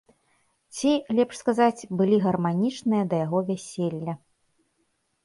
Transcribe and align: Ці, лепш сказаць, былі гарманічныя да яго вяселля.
Ці, 0.77 0.93
лепш 1.19 1.33
сказаць, 1.41 1.87
былі 1.99 2.17
гарманічныя 2.25 3.03
да 3.13 3.21
яго 3.25 3.43
вяселля. 3.51 4.13